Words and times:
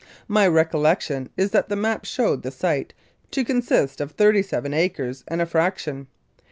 My 0.27 0.47
recollection 0.47 1.29
is 1.37 1.51
that 1.51 1.69
the 1.69 1.75
map 1.75 2.05
showed 2.05 2.41
the 2.41 2.49
site 2.49 2.95
to 3.29 3.43
consist 3.45 4.01
of 4.01 4.09
thirty 4.13 4.41
seven 4.41 4.73
acres 4.73 5.23
and 5.27 5.43
a 5.43 5.45
fraction. 5.45 6.07